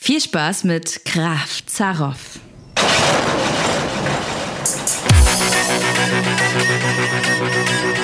Viel 0.00 0.20
Spaß 0.20 0.64
mit 0.64 1.04
Kraft 1.04 1.68
Zaroff. 1.68 2.38
Musik 7.40 7.97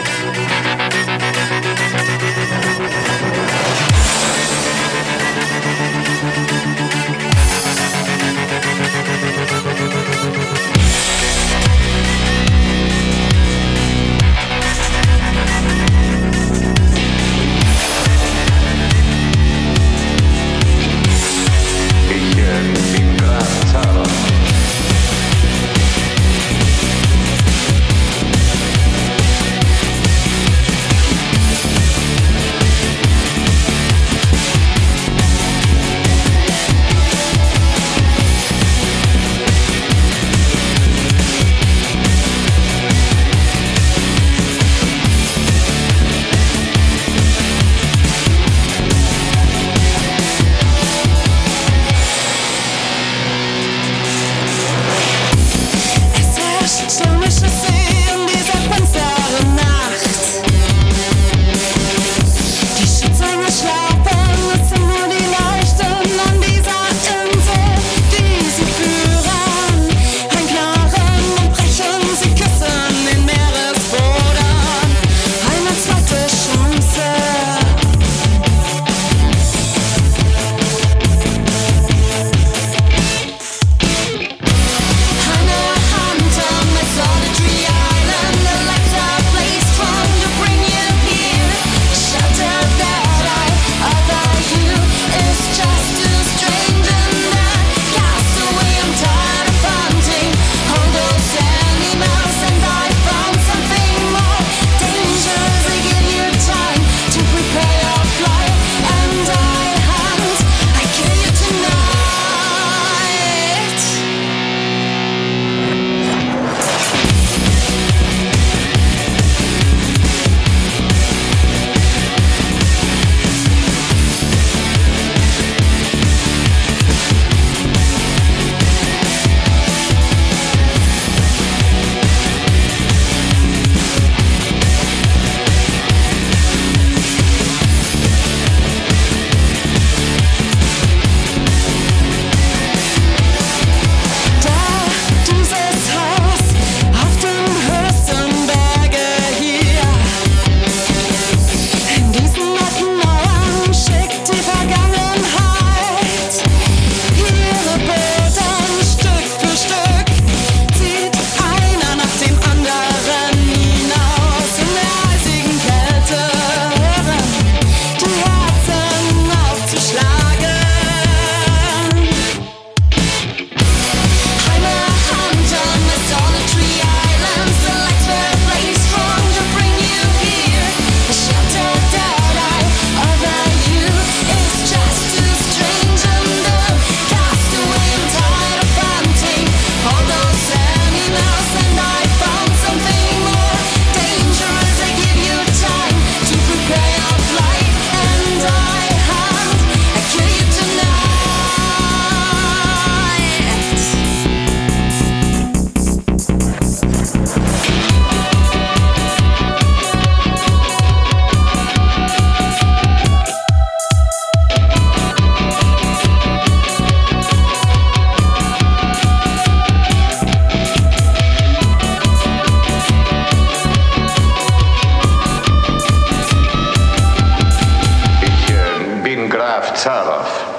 Rav 229.54 229.70
Tsarov. 229.72 230.53